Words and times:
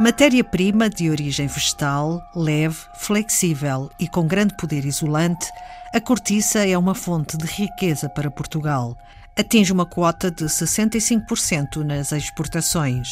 Matéria-prima 0.00 0.88
de 0.88 1.10
origem 1.10 1.46
vegetal, 1.46 2.22
leve, 2.34 2.78
flexível 2.96 3.90
e 4.00 4.08
com 4.08 4.26
grande 4.26 4.56
poder 4.56 4.86
isolante, 4.86 5.46
a 5.92 6.00
cortiça 6.00 6.66
é 6.66 6.78
uma 6.78 6.94
fonte 6.94 7.36
de 7.36 7.44
riqueza 7.44 8.08
para 8.08 8.30
Portugal. 8.30 8.96
Atinge 9.36 9.70
uma 9.70 9.84
quota 9.84 10.30
de 10.30 10.46
65% 10.46 11.84
nas 11.84 12.12
exportações. 12.12 13.08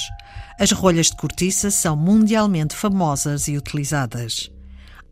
As 0.58 0.72
rolhas 0.72 1.08
de 1.08 1.16
cortiça 1.18 1.70
são 1.70 1.94
mundialmente 1.94 2.74
famosas 2.74 3.48
e 3.48 3.58
utilizadas. 3.58 4.50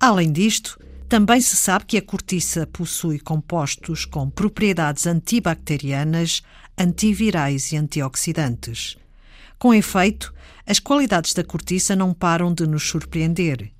Além 0.00 0.32
disto, 0.32 0.80
também 1.10 1.42
se 1.42 1.56
sabe 1.56 1.84
que 1.84 1.98
a 1.98 2.02
cortiça 2.02 2.66
possui 2.66 3.18
compostos 3.18 4.06
com 4.06 4.30
propriedades 4.30 5.06
antibacterianas, 5.06 6.42
antivirais 6.78 7.70
e 7.72 7.76
antioxidantes. 7.76 8.96
Com 9.58 9.72
efeito, 9.72 10.34
as 10.66 10.78
qualidades 10.78 11.32
da 11.32 11.42
cortiça 11.42 11.96
não 11.96 12.12
param 12.12 12.52
de 12.52 12.66
nos 12.66 12.82
surpreender, 12.82 13.72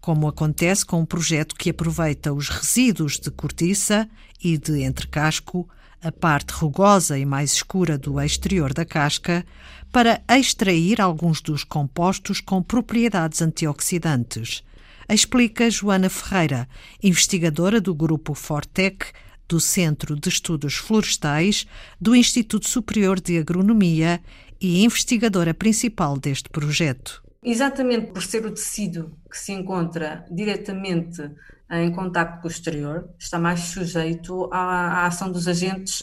como 0.00 0.28
acontece 0.28 0.84
com 0.84 1.00
um 1.00 1.06
projeto 1.06 1.54
que 1.54 1.70
aproveita 1.70 2.32
os 2.32 2.48
resíduos 2.48 3.18
de 3.18 3.30
cortiça 3.30 4.08
e 4.42 4.58
de 4.58 4.82
entrecasco, 4.82 5.68
a 6.02 6.12
parte 6.12 6.52
rugosa 6.52 7.18
e 7.18 7.24
mais 7.24 7.52
escura 7.54 7.96
do 7.96 8.20
exterior 8.20 8.74
da 8.74 8.84
casca, 8.84 9.44
para 9.90 10.22
extrair 10.28 11.00
alguns 11.00 11.40
dos 11.40 11.64
compostos 11.64 12.40
com 12.40 12.62
propriedades 12.62 13.40
antioxidantes. 13.40 14.62
Explica 15.08 15.70
Joana 15.70 16.10
Ferreira, 16.10 16.68
investigadora 17.02 17.80
do 17.80 17.94
grupo 17.94 18.34
Fortec 18.34 19.06
do 19.48 19.60
Centro 19.60 20.16
de 20.16 20.28
Estudos 20.28 20.74
Florestais 20.74 21.66
do 22.00 22.14
Instituto 22.14 22.68
Superior 22.68 23.20
de 23.20 23.38
Agronomia 23.38 24.20
e 24.60 24.84
investigadora 24.84 25.54
principal 25.54 26.18
deste 26.18 26.48
projeto. 26.48 27.22
Exatamente 27.42 28.12
por 28.12 28.22
ser 28.22 28.46
o 28.46 28.50
tecido 28.50 29.16
que 29.30 29.38
se 29.38 29.52
encontra 29.52 30.24
diretamente 30.30 31.30
em 31.70 31.90
contato 31.92 32.40
com 32.40 32.48
o 32.48 32.50
exterior, 32.50 33.08
está 33.18 33.38
mais 33.38 33.60
sujeito 33.60 34.48
à, 34.52 35.02
à 35.02 35.06
ação 35.06 35.30
dos 35.30 35.48
agentes 35.48 36.00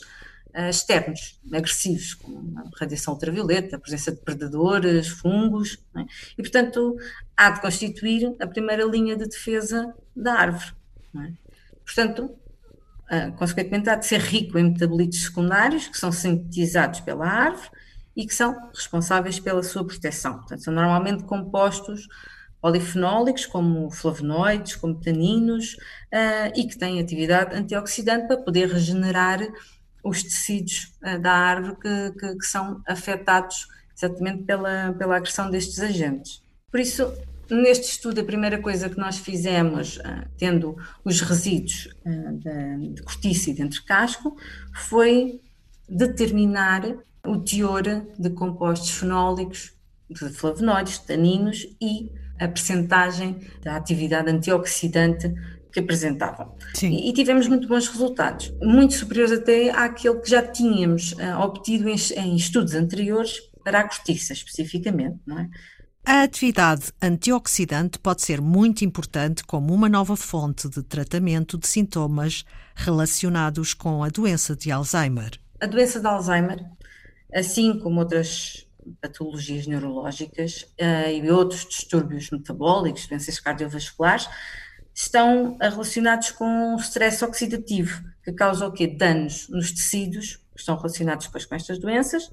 uh, 0.55 0.69
externos, 0.69 1.39
agressivos, 1.53 2.13
como 2.15 2.59
a 2.59 2.63
radiação 2.79 3.13
ultravioleta, 3.13 3.75
a 3.75 3.79
presença 3.79 4.11
de 4.11 4.21
predadores, 4.21 5.07
fungos, 5.07 5.77
é? 5.95 6.01
e 6.37 6.41
portanto 6.41 6.97
há 7.37 7.51
de 7.51 7.61
constituir 7.61 8.35
a 8.39 8.47
primeira 8.47 8.83
linha 8.83 9.15
de 9.15 9.25
defesa 9.25 9.93
da 10.15 10.33
árvore. 10.33 10.73
É? 11.15 11.31
Portanto, 11.85 12.25
uh, 12.25 13.31
consequentemente, 13.37 13.89
há 13.89 13.95
de 13.95 14.05
ser 14.05 14.19
rico 14.19 14.57
em 14.57 14.71
metabolitos 14.71 15.23
secundários 15.23 15.87
que 15.87 15.97
são 15.97 16.11
sintetizados 16.11 16.99
pela 17.01 17.27
árvore 17.27 17.69
e 18.15 18.25
que 18.25 18.33
são 18.33 18.69
responsáveis 18.73 19.39
pela 19.39 19.63
sua 19.63 19.85
proteção. 19.85 20.37
Portanto, 20.37 20.63
são 20.63 20.73
normalmente 20.73 21.23
compostos 21.23 22.07
polifenólicos, 22.61 23.45
como 23.45 23.89
flavonoides, 23.89 24.75
como 24.75 24.99
taninos, 24.99 25.73
uh, 26.13 26.53
e 26.55 26.67
que 26.67 26.77
têm 26.77 27.01
atividade 27.01 27.55
antioxidante 27.55 28.27
para 28.27 28.37
poder 28.37 28.69
regenerar 28.69 29.39
os 30.03 30.21
tecidos 30.21 30.93
uh, 31.03 31.19
da 31.19 31.33
árvore 31.33 31.75
que, 31.77 32.11
que, 32.19 32.35
que, 32.37 32.45
são 32.45 32.81
afetados 32.87 33.67
exatamente 33.97 34.43
pela, 34.43 34.93
pela 34.93 35.17
agressão 35.17 35.49
destes 35.49 35.79
agentes. 35.79 36.43
Por 36.69 36.79
isso, 36.79 37.11
neste 37.49 37.89
estudo, 37.89 38.21
a 38.21 38.23
primeira 38.23 38.61
coisa 38.61 38.89
que 38.89 38.97
nós 38.97 39.17
fizemos, 39.17 39.97
uh, 39.97 40.29
tendo 40.37 40.77
os 41.03 41.19
resíduos 41.19 41.89
de, 42.05 42.93
de 42.93 43.01
cortiça 43.01 43.49
e 43.49 43.53
de 43.53 43.63
entrecasco, 43.63 44.37
foi 44.73 45.41
determinar 45.89 46.83
o 47.25 47.37
teor 47.37 47.83
de 48.17 48.29
compostos 48.31 48.89
fenólicos, 48.91 49.73
de 50.09 50.29
flavonoides, 50.29 50.97
taninos 50.99 51.65
e 51.79 52.11
a 52.39 52.47
percentagem 52.47 53.39
da 53.61 53.75
atividade 53.75 54.29
antioxidante 54.29 55.33
que 55.71 55.79
apresentavam. 55.79 56.53
E, 56.81 57.09
e, 57.09 57.13
tivemos 57.13 57.47
muito 57.47 57.67
bons 57.67 57.87
resultados, 57.87 58.53
muito 58.61 58.93
superiores 58.93 59.31
até 59.31 59.69
àquele 59.69 60.19
que 60.19 60.29
já 60.29 60.41
tínhamos 60.41 61.13
uh, 61.13 61.39
obtido 61.39 61.87
em, 61.87 61.95
em, 62.17 62.35
estudos 62.35 62.73
anteriores 62.73 63.39
para 63.63 63.79
a 63.79 63.83
cortiça, 63.83 64.33
especificamente, 64.33 65.19
não 65.25 65.39
é? 65.39 65.49
A 66.03 66.23
atividade 66.23 66.91
antioxidante 66.99 67.99
pode 67.99 68.23
ser 68.23 68.41
muito 68.41 68.83
importante 68.83 69.43
como 69.43 69.71
uma 69.71 69.87
nova 69.87 70.15
fonte 70.17 70.67
de 70.67 70.81
tratamento 70.81 71.59
de 71.59 71.67
sintomas 71.67 72.43
relacionados 72.75 73.75
com 73.75 74.03
a 74.03 74.09
doença 74.09 74.55
de 74.55 74.71
Alzheimer. 74.71 75.39
A 75.61 75.67
doença 75.67 75.99
de 75.99 76.07
Alzheimer 76.07 76.59
assim 77.33 77.79
como 77.79 77.99
outras 77.99 78.67
patologias 78.99 79.67
neurológicas 79.67 80.63
uh, 80.79 81.09
e 81.09 81.29
outros 81.29 81.65
distúrbios 81.65 82.29
metabólicos, 82.31 83.07
doenças 83.07 83.39
cardiovasculares, 83.39 84.27
estão 84.93 85.57
relacionados 85.59 86.31
com 86.31 86.75
o 86.75 86.77
stress 86.77 87.23
oxidativo, 87.23 88.03
que 88.23 88.31
causa 88.33 88.67
o 88.67 88.71
quê? 88.71 88.87
Danos 88.87 89.47
nos 89.49 89.71
tecidos, 89.71 90.37
que 90.53 90.59
estão 90.59 90.75
relacionados 90.75 91.27
depois 91.27 91.45
com 91.45 91.55
estas 91.55 91.79
doenças, 91.79 92.31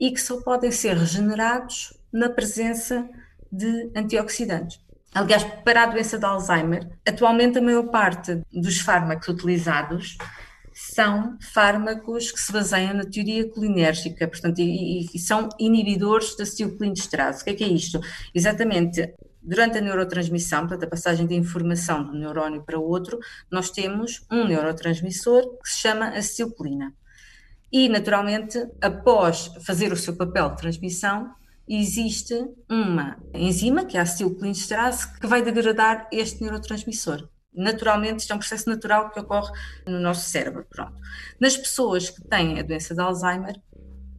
e 0.00 0.10
que 0.10 0.20
só 0.20 0.40
podem 0.40 0.70
ser 0.70 0.96
regenerados 0.96 1.94
na 2.12 2.28
presença 2.28 3.08
de 3.50 3.90
antioxidantes. 3.94 4.80
Aliás, 5.14 5.44
para 5.62 5.82
a 5.82 5.86
doença 5.86 6.18
de 6.18 6.24
Alzheimer, 6.24 6.88
atualmente 7.06 7.58
a 7.58 7.62
maior 7.62 7.84
parte 7.84 8.42
dos 8.52 8.80
fármacos 8.80 9.28
utilizados 9.28 10.16
são 10.74 11.36
fármacos 11.40 12.30
que 12.30 12.40
se 12.40 12.52
baseiam 12.52 12.94
na 12.94 13.04
teoria 13.04 13.48
colinérgica, 13.48 14.26
portanto, 14.26 14.58
e, 14.60 15.06
e 15.14 15.18
são 15.18 15.48
inibidores 15.58 16.36
da 16.36 16.44
acetilcolinesterase. 16.44 17.42
O 17.42 17.44
que 17.44 17.50
é 17.50 17.54
que 17.54 17.64
é 17.64 17.68
isto? 17.68 18.00
Exatamente, 18.34 19.14
durante 19.42 19.78
a 19.78 19.80
neurotransmissão, 19.80 20.60
portanto, 20.66 20.84
a 20.84 20.90
passagem 20.90 21.26
de 21.26 21.34
informação 21.34 22.04
de 22.04 22.10
um 22.10 22.20
neurónio 22.20 22.62
para 22.62 22.78
o 22.78 22.82
outro, 22.82 23.18
nós 23.50 23.70
temos 23.70 24.24
um 24.30 24.46
neurotransmissor 24.46 25.58
que 25.58 25.68
se 25.68 25.80
chama 25.80 26.08
acetilcolina. 26.08 26.94
E, 27.70 27.88
naturalmente, 27.88 28.58
após 28.80 29.50
fazer 29.64 29.92
o 29.92 29.96
seu 29.96 30.14
papel 30.14 30.50
de 30.50 30.58
transmissão, 30.58 31.34
existe 31.66 32.34
uma 32.68 33.16
enzima, 33.34 33.84
que 33.84 33.96
é 33.96 34.00
a 34.00 34.02
acetilcolinesterase, 34.02 35.18
que 35.18 35.26
vai 35.26 35.42
degradar 35.42 36.06
este 36.12 36.42
neurotransmissor 36.42 37.31
naturalmente, 37.54 38.20
isto 38.20 38.32
é 38.32 38.36
um 38.36 38.38
processo 38.38 38.68
natural 38.68 39.10
que 39.10 39.20
ocorre 39.20 39.52
no 39.86 40.00
nosso 40.00 40.28
cérebro. 40.28 40.66
Pronto. 40.68 40.94
Nas 41.38 41.56
pessoas 41.56 42.10
que 42.10 42.22
têm 42.22 42.58
a 42.58 42.62
doença 42.62 42.94
de 42.94 43.00
Alzheimer, 43.00 43.60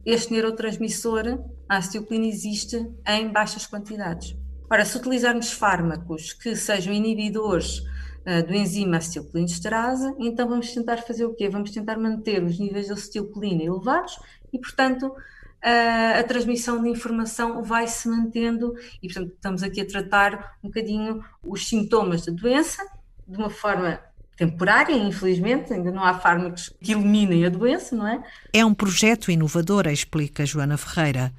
este 0.04 0.32
neurotransmissor, 0.32 1.42
a 1.68 1.78
acetilcolina, 1.78 2.26
existe 2.26 2.86
em 3.06 3.32
baixas 3.32 3.66
quantidades. 3.66 4.36
Ora, 4.70 4.84
se 4.84 4.96
utilizarmos 4.96 5.52
fármacos 5.52 6.32
que 6.32 6.54
sejam 6.54 6.92
inibidores 6.92 7.78
uh, 7.78 8.46
do 8.46 8.54
enzima 8.54 8.98
acetilcolinesterase, 8.98 10.14
então 10.18 10.48
vamos 10.48 10.72
tentar 10.72 10.98
fazer 10.98 11.24
o 11.24 11.34
quê? 11.34 11.48
Vamos 11.48 11.70
tentar 11.70 11.98
manter 11.98 12.42
os 12.42 12.58
níveis 12.58 12.86
de 12.86 12.92
acetilcolina 12.92 13.62
elevados 13.62 14.18
e, 14.52 14.58
portanto, 14.58 15.06
uh, 15.06 16.18
a 16.18 16.22
transmissão 16.24 16.82
de 16.82 16.88
informação 16.88 17.62
vai 17.62 17.86
se 17.86 18.08
mantendo 18.08 18.74
e, 19.02 19.08
portanto, 19.08 19.32
estamos 19.34 19.62
aqui 19.62 19.80
a 19.80 19.86
tratar 19.86 20.58
um 20.62 20.68
bocadinho 20.68 21.24
os 21.42 21.66
sintomas 21.66 22.26
da 22.26 22.32
doença 22.32 22.84
de 23.26 23.36
uma 23.36 23.50
forma 23.50 24.00
temporária, 24.36 24.94
infelizmente, 24.94 25.72
ainda 25.72 25.90
não 25.90 26.02
há 26.02 26.14
fármacos 26.14 26.74
que 26.80 26.92
eliminem 26.92 27.46
a 27.46 27.48
doença, 27.48 27.94
não 27.94 28.06
é? 28.06 28.22
É 28.52 28.64
um 28.64 28.74
projeto 28.74 29.30
inovador, 29.30 29.86
explica 29.86 30.44
Joana 30.44 30.76
Ferreira, 30.76 31.32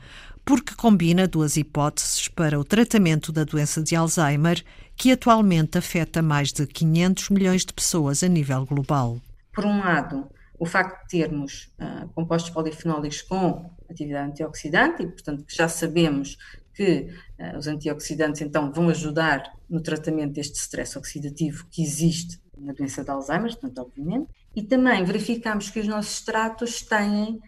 porque 0.46 0.76
combina 0.76 1.28
duas 1.28 1.58
hipóteses 1.58 2.28
para 2.28 2.60
o 2.60 2.64
tratamento 2.64 3.32
da 3.32 3.44
doença 3.44 3.82
de 3.82 3.96
Alzheimer, 3.96 4.64
que 4.96 5.12
atualmente 5.12 5.78
afeta 5.78 6.22
mais 6.22 6.54
de 6.54 6.66
500 6.66 7.30
milhões 7.30 7.66
de 7.66 7.74
pessoas 7.74 8.24
a 8.24 8.28
nível 8.28 8.66
global. 8.66 9.20
Por 9.54 9.66
um 9.66 9.80
lado, 9.80 10.30
o 10.58 10.66
facto 10.66 11.02
de 11.04 11.20
termos 11.20 11.74
uh, 11.80 12.08
compostos 12.10 12.52
polifenólicos 12.52 13.22
com 13.22 13.70
atividade 13.90 14.32
antioxidante, 14.32 15.04
e 15.04 15.08
portanto 15.08 15.44
que 15.44 15.56
já 15.56 15.68
sabemos 15.68 16.38
que 16.76 17.08
uh, 17.40 17.58
os 17.58 17.68
antioxidantes 17.68 18.42
então 18.42 18.72
vão 18.72 18.90
ajudar 18.90 19.52
no 19.70 19.82
tratamento 19.82 20.34
deste 20.34 20.58
stress 20.58 20.98
oxidativo 20.98 21.66
que 21.72 21.82
existe 21.82 22.40
na 22.58 22.74
doença 22.74 23.04
de 23.04 23.10
Alzheimer, 23.10 23.52
portanto, 23.52 23.80
obviamente, 23.80 24.28
e 24.56 24.62
também 24.64 25.04
verificamos 25.04 25.70
que 25.70 25.80
os 25.80 25.88
nossos 25.88 26.14
extratos 26.14 26.82
têm 26.82 27.40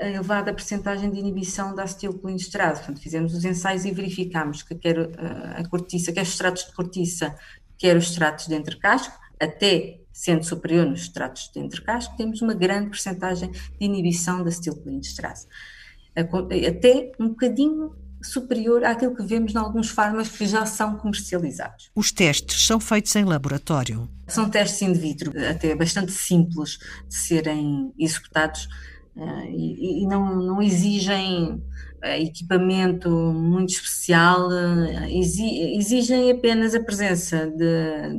a 0.00 0.08
elevada 0.08 0.52
percentagem 0.52 1.10
de 1.10 1.18
inibição 1.18 1.74
da 1.74 1.84
acetilcolinesterase. 1.84 2.80
Portanto, 2.80 3.00
fizemos 3.00 3.34
os 3.34 3.44
ensaios 3.44 3.84
e 3.84 3.90
verificamos 3.90 4.62
que 4.62 4.74
quer 4.74 4.98
uh, 4.98 5.08
a 5.56 5.68
cortiça, 5.68 6.12
quer 6.12 6.22
os 6.22 6.28
extratos 6.28 6.66
de 6.66 6.72
cortiça, 6.72 7.34
quer 7.78 7.96
os 7.96 8.04
extratos 8.04 8.46
de 8.46 8.54
entrecasco, 8.54 9.18
até 9.40 10.00
sendo 10.12 10.44
superior 10.44 10.84
nos 10.84 11.02
extratos 11.02 11.50
de 11.50 11.60
entrecasco, 11.60 12.14
temos 12.16 12.42
uma 12.42 12.52
grande 12.52 12.90
percentagem 12.90 13.50
de 13.50 13.60
inibição 13.78 14.42
da 14.42 14.50
acetilcolinesterase. 14.50 15.46
Até 16.14 17.12
um 17.18 17.28
bocadinho 17.28 17.96
superior 18.22 18.84
àquilo 18.84 19.14
que 19.14 19.24
vemos 19.24 19.54
em 19.54 19.58
alguns 19.58 19.90
fármacos 19.90 20.36
que 20.36 20.46
já 20.46 20.66
são 20.66 20.96
comercializados. 20.96 21.90
Os 21.94 22.12
testes 22.12 22.66
são 22.66 22.78
feitos 22.78 23.14
em 23.16 23.24
laboratório? 23.24 24.08
São 24.28 24.48
testes 24.48 24.82
in 24.82 24.92
vitro, 24.92 25.32
até 25.48 25.74
bastante 25.74 26.12
simples 26.12 26.78
de 27.08 27.14
serem 27.14 27.92
executados 27.98 28.68
e, 29.48 30.02
e 30.02 30.06
não, 30.06 30.36
não 30.36 30.62
exigem 30.62 31.62
equipamento 32.02 33.10
muito 33.10 33.70
especial, 33.74 34.48
exigem 35.10 36.30
apenas 36.30 36.74
a 36.74 36.80
presença 36.80 37.52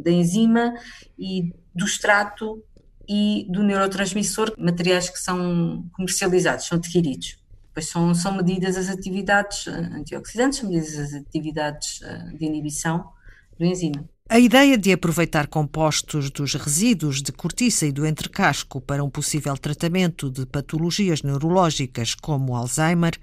da 0.03 0.11
enzima 0.11 0.73
e 1.17 1.53
do 1.73 1.85
extrato 1.85 2.63
e 3.09 3.47
do 3.49 3.63
neurotransmissor, 3.63 4.53
materiais 4.57 5.09
que 5.09 5.19
são 5.19 5.83
comercializados, 5.93 6.67
são 6.67 6.77
adquiridos. 6.77 7.40
Depois 7.71 7.87
são, 7.87 8.13
são 8.13 8.35
medidas 8.35 8.75
as 8.75 8.89
atividades 8.89 9.65
eh, 9.67 9.71
antioxidantes, 9.71 10.59
são 10.59 10.69
medidas 10.69 10.99
as 10.99 11.13
atividades 11.13 12.01
eh, 12.01 12.33
de 12.37 12.45
inibição 12.45 13.09
do 13.57 13.65
enzima. 13.65 14.03
A 14.27 14.39
ideia 14.39 14.77
de 14.77 14.91
aproveitar 14.93 15.47
compostos 15.47 16.29
dos 16.29 16.53
resíduos 16.53 17.21
de 17.21 17.31
cortiça 17.31 17.85
e 17.85 17.91
do 17.91 18.05
entrecasco 18.05 18.79
para 18.79 19.03
um 19.03 19.09
possível 19.09 19.57
tratamento 19.57 20.29
de 20.29 20.45
patologias 20.45 21.21
neurológicas 21.21 22.13
como 22.15 22.55
Alzheimer 22.55 23.17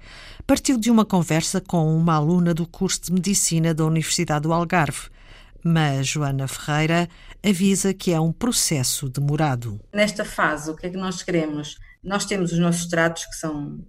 partiu 0.45 0.77
de 0.77 0.91
uma 0.91 1.05
conversa 1.05 1.59
com 1.59 1.95
uma 1.95 2.13
aluna 2.13 2.53
do 2.53 2.67
curso 2.67 3.01
de 3.05 3.13
Medicina 3.13 3.73
da 3.73 3.85
Universidade 3.85 4.43
do 4.43 4.53
Algarve. 4.53 5.09
Mas 5.63 6.07
Joana 6.07 6.47
Ferreira 6.47 7.09
avisa 7.43 7.93
que 7.93 8.11
é 8.11 8.19
um 8.19 8.31
processo 8.31 9.09
demorado. 9.09 9.79
Nesta 9.93 10.23
fase, 10.23 10.69
o 10.69 10.75
que 10.75 10.87
é 10.87 10.89
que 10.89 10.97
nós 10.97 11.23
queremos? 11.23 11.77
Nós 12.03 12.25
temos 12.25 12.51
os 12.51 12.59
nossos 12.59 12.85
tratos 12.85 13.25
que 13.25 13.35
são 13.35 13.79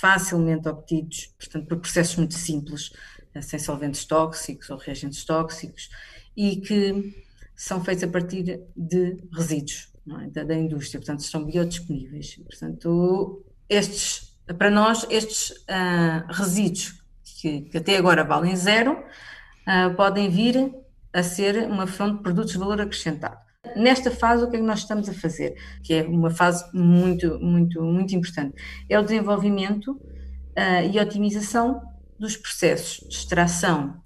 facilmente 0.00 0.68
obtidos, 0.68 1.34
portanto, 1.38 1.66
por 1.66 1.78
processos 1.78 2.16
muito 2.16 2.34
simples, 2.34 2.92
sem 3.40 3.58
solventes 3.58 4.04
tóxicos 4.04 4.68
ou 4.70 4.76
reagentes 4.76 5.24
tóxicos 5.24 5.88
e 6.36 6.56
que 6.56 7.14
são 7.54 7.82
feitos 7.84 8.04
a 8.04 8.08
partir 8.08 8.60
de 8.76 9.16
resíduos 9.32 9.92
é? 10.20 10.30
da, 10.30 10.44
da, 10.44 10.54
indústria, 10.54 11.00
portanto 11.00 11.20
estão 11.20 11.44
biodisponíveis. 11.44 12.36
Portanto, 12.36 13.44
estes, 13.68 14.36
para 14.58 14.70
nós, 14.70 15.06
estes 15.08 15.50
uh, 15.50 16.26
resíduos 16.30 17.02
que, 17.40 17.62
que, 17.62 17.78
até 17.78 17.96
agora 17.96 18.24
valem 18.24 18.56
zero, 18.56 18.92
uh, 18.92 19.94
podem 19.94 20.28
vir 20.28 20.74
a 21.12 21.22
ser 21.22 21.68
uma 21.68 21.86
fonte 21.86 22.16
de 22.16 22.22
produtos 22.22 22.52
de 22.52 22.58
valor 22.58 22.80
acrescentado. 22.80 23.40
Nesta 23.76 24.10
fase, 24.10 24.42
o 24.42 24.50
que 24.50 24.56
é 24.56 24.58
que 24.58 24.66
nós 24.66 24.80
estamos 24.80 25.08
a 25.08 25.14
fazer? 25.14 25.56
Que 25.84 25.94
é 25.94 26.02
uma 26.02 26.30
fase 26.30 26.64
muito, 26.74 27.38
muito, 27.40 27.80
muito 27.80 28.14
importante. 28.14 28.54
É 28.88 28.98
o 28.98 29.02
desenvolvimento 29.02 29.92
uh, 29.92 30.90
e 30.92 30.98
otimização 30.98 31.80
dos 32.18 32.36
processos 32.36 33.08
de 33.08 33.14
extração 33.14 34.02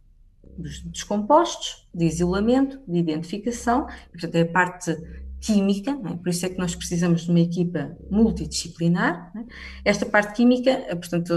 dos, 0.59 1.03
compostos, 1.03 1.89
de 1.95 2.05
isolamento, 2.05 2.81
de 2.87 2.99
identificação, 2.99 3.87
portanto, 4.11 4.35
é 4.35 4.41
a 4.43 4.47
parte 4.47 4.97
química, 5.41 5.91
é? 5.91 6.17
por 6.17 6.29
isso 6.29 6.45
é 6.47 6.49
que 6.49 6.59
nós 6.59 6.75
precisamos 6.75 7.23
de 7.23 7.31
uma 7.31 7.41
equipa 7.41 7.97
multidisciplinar. 8.11 9.33
É? 9.37 9.91
Esta 9.91 10.05
parte 10.05 10.35
química, 10.35 10.71
eh, 10.71 10.95
portanto, 10.95 11.35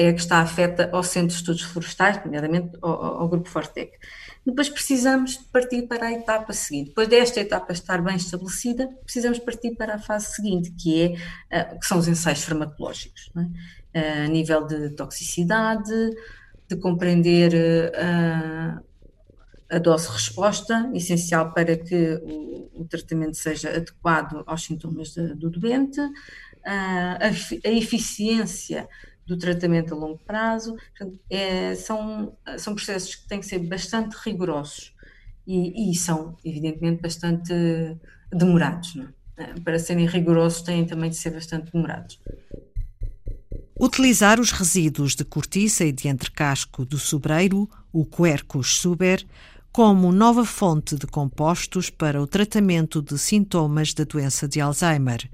é 0.00 0.08
a 0.08 0.14
que 0.14 0.20
está 0.20 0.38
afeta 0.38 0.88
ao 0.92 1.02
Centro 1.02 1.28
de 1.28 1.34
Estudos 1.34 1.62
Florestais, 1.62 2.24
nomeadamente 2.24 2.70
ao, 2.80 3.20
ao 3.20 3.28
Grupo 3.28 3.50
Fortec. 3.50 3.98
Depois 4.46 4.70
precisamos 4.70 5.36
partir 5.36 5.82
para 5.82 6.06
a 6.06 6.12
etapa 6.12 6.54
seguinte. 6.54 6.88
Depois 6.88 7.06
desta 7.06 7.38
etapa 7.40 7.70
estar 7.74 8.00
bem 8.00 8.16
estabelecida, 8.16 8.88
precisamos 9.04 9.38
partir 9.38 9.76
para 9.76 9.96
a 9.96 9.98
fase 9.98 10.34
seguinte, 10.34 10.70
que, 10.72 11.02
é, 11.02 11.16
eh, 11.50 11.64
que 11.76 11.86
são 11.86 11.98
os 11.98 12.08
ensaios 12.08 12.42
farmacológicos, 12.42 13.30
é? 13.92 14.24
a 14.24 14.28
nível 14.28 14.66
de 14.66 14.88
toxicidade, 14.90 15.92
de 16.66 16.76
compreender 16.76 17.92
a, 17.94 18.80
eh, 19.68 19.76
a 19.76 19.78
dose-resposta, 19.78 20.90
essencial 20.94 21.52
para 21.52 21.76
que 21.76 22.14
o, 22.22 22.80
o, 22.80 22.84
tratamento 22.88 23.36
seja 23.36 23.68
adequado 23.68 24.42
aos 24.46 24.62
sintomas 24.62 25.10
de, 25.10 25.34
do 25.34 25.50
doente, 25.50 26.00
a, 26.64 27.18
a, 27.26 27.70
eficiência 27.70 28.88
do 29.30 29.38
tratamento 29.38 29.94
a 29.94 29.96
longo 29.96 30.18
prazo. 30.18 30.76
É, 31.30 31.74
são, 31.76 32.36
são 32.58 32.74
processos 32.74 33.14
que 33.14 33.28
têm 33.28 33.38
que 33.38 33.46
ser 33.46 33.60
bastante 33.60 34.16
rigorosos 34.24 34.92
e, 35.46 35.90
e 35.90 35.94
são, 35.94 36.36
evidentemente, 36.44 37.00
bastante 37.00 37.52
demorados. 38.32 38.96
É? 39.36 39.54
Para 39.60 39.78
serem 39.78 40.06
rigorosos, 40.06 40.62
têm 40.62 40.84
também 40.84 41.10
de 41.10 41.16
ser 41.16 41.30
bastante 41.30 41.70
demorados. 41.72 42.20
Utilizar 43.80 44.40
os 44.40 44.50
resíduos 44.50 45.14
de 45.14 45.24
cortiça 45.24 45.84
e 45.84 45.92
de 45.92 46.08
entrecasco 46.08 46.84
do 46.84 46.98
sobreiro, 46.98 47.70
o 47.92 48.04
Quercus 48.04 48.76
suber, 48.76 49.24
como 49.72 50.10
nova 50.10 50.44
fonte 50.44 50.96
de 50.96 51.06
compostos 51.06 51.88
para 51.88 52.20
o 52.20 52.26
tratamento 52.26 53.00
de 53.00 53.16
sintomas 53.16 53.94
da 53.94 54.02
doença 54.02 54.48
de 54.48 54.60
Alzheimer. 54.60 55.30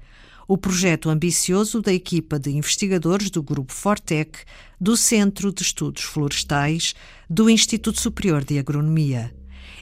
O 0.49 0.57
projeto 0.57 1.09
ambicioso 1.09 1.81
da 1.81 1.91
equipa 1.91 2.39
de 2.39 2.49
investigadores 2.51 3.29
do 3.29 3.43
Grupo 3.43 3.73
Fortec, 3.73 4.45
do 4.79 4.95
Centro 4.95 5.51
de 5.51 5.61
Estudos 5.61 6.03
Florestais, 6.03 6.95
do 7.29 7.49
Instituto 7.49 7.99
Superior 7.99 8.45
de 8.45 8.57
Agronomia. 8.57 9.35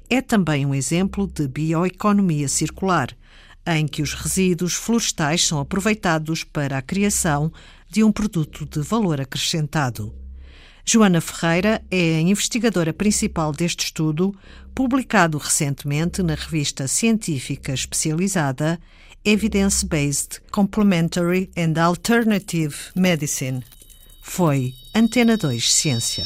É 0.10 0.22
também 0.22 0.66
um 0.66 0.74
exemplo 0.74 1.28
de 1.28 1.48
bioeconomia 1.48 2.48
circular, 2.48 3.16
em 3.68 3.88
que 3.88 4.02
os 4.02 4.16
resíduos 4.16 4.74
florestais 4.74 5.46
são 5.46 5.60
aproveitados 5.60 6.44
para 6.44 6.80
a 6.80 6.82
criação 6.82 7.54
de 7.88 8.04
um 8.04 8.12
produto 8.12 8.66
de 8.66 8.82
valor 8.82 9.22
acrescentado. 9.22 10.25
Joana 10.88 11.20
Ferreira 11.20 11.82
é 11.90 12.16
a 12.16 12.22
investigadora 12.22 12.94
principal 12.94 13.52
deste 13.52 13.86
estudo, 13.86 14.36
publicado 14.76 15.40
recentemente 15.40 16.22
na 16.22 16.36
revista 16.36 16.88
científica 16.88 17.74
especializada 17.74 18.80
Evidence-Based 19.26 20.42
Complementary 20.52 21.50
and 21.58 21.82
Alternative 21.82 22.76
Medicine. 22.96 23.64
Foi 24.22 24.76
Antena 24.94 25.36
2 25.36 25.74
Ciência. 25.74 26.24